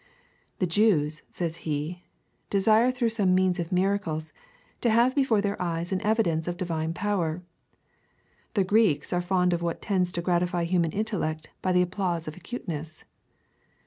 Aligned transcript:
"The 0.57 0.65
Jews," 0.65 1.21
says 1.29 1.57
he," 1.57 2.05
desire 2.49 2.89
through 2.91 3.23
means 3.27 3.59
of 3.59 3.71
miracles 3.71 4.33
to 4.81 4.89
have 4.89 5.13
before 5.13 5.41
their 5.41 5.61
eyes 5.61 5.91
an 5.91 5.99
evi 5.99 6.23
dence 6.23 6.47
of 6.47 6.57
divine 6.57 6.91
jjower: 6.95 7.43
the 8.55 8.63
Greeks 8.63 9.13
are 9.13 9.21
fond 9.21 9.53
of 9.53 9.61
Avhat 9.61 9.77
tends 9.79 10.11
to 10.13 10.21
gratify 10.23 10.63
human 10.63 10.89
intellect 10.91 11.51
by 11.61 11.71
the 11.71 11.83
applause 11.83 12.27
of 12.27 12.35
acuteness. 12.35 13.03